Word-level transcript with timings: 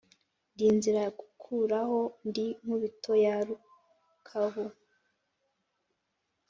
Ndi 0.53 0.67
nzira 0.77 1.03
gukuraho, 1.19 1.99
ndi 2.27 2.45
Nkubito 2.63 3.11
ya 3.23 3.35
Rukabu, 3.47 4.65